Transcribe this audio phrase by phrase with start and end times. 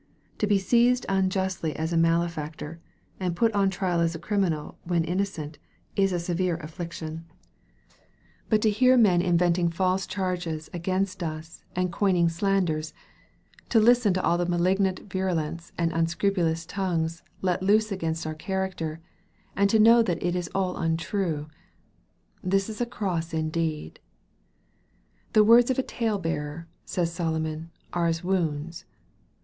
[0.39, 2.79] To be seized unjustly as a malefactor,
[3.19, 5.59] and put on trial as a criminal when innocent,
[5.95, 7.25] is a severe affliction.
[8.49, 9.19] But to hear men MARK, CHAP.
[9.19, 9.33] XIV.
[9.33, 12.95] 829 Inventing false charges against is and coining slanders
[13.69, 19.01] to listen to all the malignant virulence of unscrupulous tongues let loose against our character,
[19.55, 21.47] and know that it is all untrue
[22.43, 23.99] this is a cross indeed
[25.33, 28.85] 1" The words of a talebearer," says Solomon," are as wounds."